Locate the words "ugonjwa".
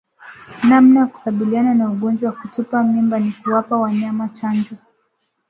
1.91-2.29